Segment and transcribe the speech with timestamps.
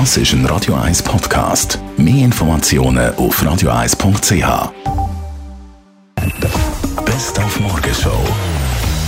[0.00, 1.78] Das ist ein Radio 1 Podcast.
[1.96, 4.72] Mehr Informationen auf radio1.ch.
[7.04, 8.18] Best auf Morgenshow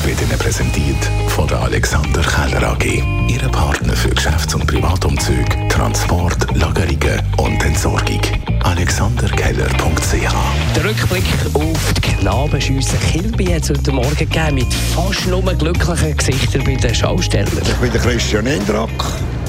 [0.05, 3.03] wird Ihnen präsentiert von der Alexander Keller AG.
[3.27, 8.21] Ihre Partner für Geschäfts- und Privatumzüge, Transport, Lagerungen und Entsorgung.
[8.63, 10.35] AlexanderKeller.ch
[10.77, 11.25] Der Rückblick
[11.55, 16.77] auf die Knabenschüsse Kilby hat es heute Morgen gegeben mit fast nur glücklichen Gesichtern bei
[16.77, 17.51] den Schaustellern.
[17.61, 19.05] Ich bin der Christian Indrack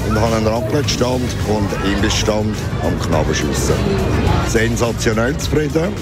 [0.08, 3.74] und habe einen Raclette-Stand und Imbissstand am Knabenschiessen.
[4.48, 5.92] Sensationell zufrieden.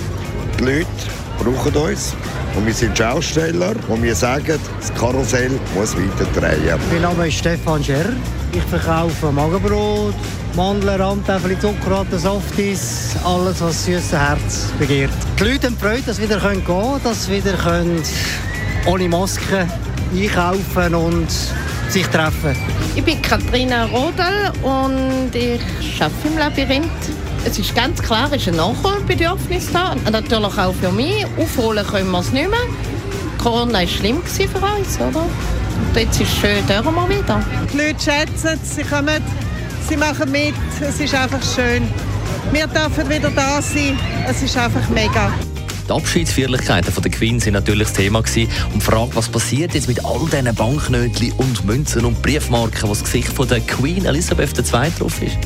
[0.58, 0.86] Die Leute
[1.38, 2.14] brauchen uns.
[2.54, 6.78] Und wir sind Schausteller und wir sagen, das Karussell muss weiter drehen.
[6.90, 8.06] Mein Name ist Stefan Scherr.
[8.52, 10.14] Ich verkaufe Magenbrot,
[10.54, 15.10] Mandeln, Randtäfel, Zuckerwatte, Softies, alles, was das süße Herz begehrt.
[15.38, 18.02] Die Leute haben Freude, dass sie wieder gehen können, dass sie wieder können
[18.86, 19.66] ohne Maske
[20.14, 21.28] einkaufen und
[21.90, 22.56] sich treffen.
[22.94, 25.60] Ich bin Katharina Rodel und ich
[26.00, 26.90] arbeite im Labyrinth.
[27.44, 29.94] Es ist ganz klar, es ist ein Nachholbedürfnis da.
[30.10, 31.24] Natürlich auch für mich.
[31.38, 32.58] Aufholen können wir es nicht mehr.
[33.42, 35.20] Corona war schlimm für uns, oder?
[35.20, 37.40] Und jetzt ist es schön, dürfen wir wieder.
[37.72, 39.22] Die Leute schätzen es, sie kommen,
[39.88, 40.54] sie machen mit.
[40.80, 41.88] Es ist einfach schön.
[42.52, 43.98] Wir dürfen wieder da sein.
[44.28, 45.32] Es ist einfach mega.
[45.88, 48.50] Die Abschiedsfeierlichkeiten der Queen sind natürlich das Thema gewesen.
[48.72, 52.88] Und die Frage, was passiert jetzt mit all diesen Banknötchen und Münzen und Briefmarken, wo
[52.88, 55.38] das Gesicht von der Queen Elizabeth II drauf ist?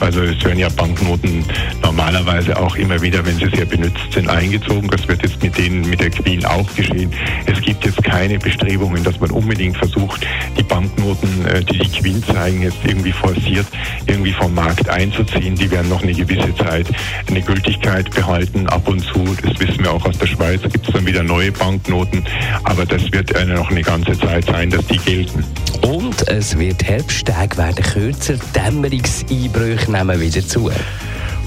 [0.00, 1.44] Also es werden ja Banknoten
[1.82, 4.88] normalerweise auch immer wieder, wenn sie sehr benutzt sind, eingezogen.
[4.88, 7.12] Das wird jetzt mit denen, mit der Queen auch geschehen.
[7.46, 10.26] Es gibt jetzt keine Bestrebungen, dass man unbedingt versucht,
[10.58, 13.66] die Banknoten, äh, die die Queen zeigen, jetzt irgendwie forciert,
[14.06, 15.54] irgendwie vom Markt einzuziehen.
[15.54, 16.86] Die werden noch eine gewisse Zeit
[17.28, 18.66] eine Gültigkeit behalten.
[18.68, 19.24] Ab und zu,
[19.58, 19.59] wir
[20.00, 22.24] auch aus der Schweiz, gibt es dann wieder neue Banknoten.
[22.64, 25.44] Aber das wird noch eine ganze Zeit sein, dass die gelten.
[25.82, 30.70] Und es wird Herbsttag werden kürzer, Dämmerungseinbrüche nehmen wieder zu.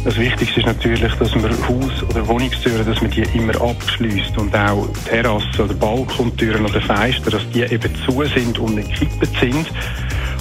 [0.04, 4.54] Das Wichtigste ist natürlich, dass man Haus- oder Wohnungstüren, dass man die immer abschließt und
[4.54, 9.68] auch Terrassen oder Balkontüren oder Fenster, dass die eben zu sind und nicht gekippt sind.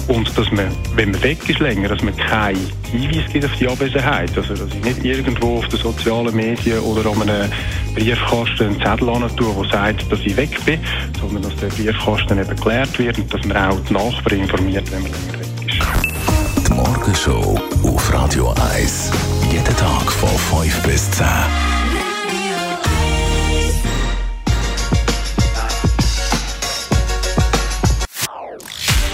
[0.07, 3.67] Und dass man, wenn man weg ist länger, dass man keinen Hinweis gibt auf die
[3.67, 4.31] Abwesenheit.
[4.35, 7.51] Also, dass ich nicht irgendwo auf den sozialen Medien oder an einem
[7.95, 10.79] Briefkasten einen Zettel tue, der sagt, dass ich weg bin,
[11.19, 15.03] sondern dass der Briefkasten eben geklärt wird und dass man auch die Nachbarn informiert, wenn
[15.03, 16.67] man länger weg ist.
[16.67, 19.11] Die Morgenshow auf Radio 1.
[19.51, 20.29] Jeden Tag von
[20.61, 21.25] 5 bis 10.